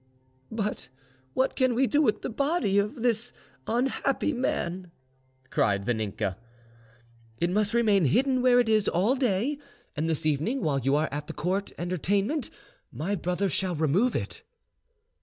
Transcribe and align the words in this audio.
"But 0.51 0.89
what 1.35 1.55
can 1.55 1.75
we 1.75 1.85
do 1.85 2.01
with 2.01 2.23
the 2.23 2.29
body 2.31 2.79
of 2.79 3.03
this 3.03 3.31
unhappy 3.67 4.33
man?" 4.33 4.89
cried 5.51 5.85
Vaninka. 5.85 6.37
"It 7.37 7.51
must 7.51 7.75
remain 7.75 8.05
hidden 8.05 8.41
where 8.41 8.59
it 8.59 8.67
is 8.67 8.87
all 8.87 9.13
day, 9.15 9.59
and 9.95 10.09
this 10.09 10.25
evening, 10.25 10.61
while 10.63 10.79
you 10.79 10.95
are 10.95 11.07
at 11.11 11.27
the 11.27 11.33
Court 11.33 11.71
entertainment, 11.77 12.49
my 12.91 13.13
brother 13.13 13.47
shall 13.47 13.75
remove 13.75 14.15
it." 14.15 14.41